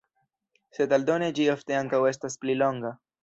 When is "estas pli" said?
2.13-2.57